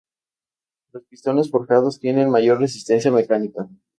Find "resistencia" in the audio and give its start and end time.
2.59-3.11